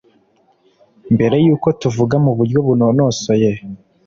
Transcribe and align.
mbere 1.13 1.35
y'uko 1.45 1.67
tuvuga 1.81 2.15
mu 2.25 2.31
buryo 2.37 2.59
bunonosoye 2.65 3.51